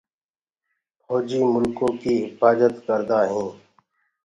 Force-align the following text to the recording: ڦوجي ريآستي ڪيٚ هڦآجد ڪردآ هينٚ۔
ڦوجي 1.03 1.39
ريآستي 1.41 1.71
ڪيٚ 1.77 2.19
هڦآجد 2.31 2.73
ڪردآ 2.85 3.19
هينٚ۔ 3.31 3.53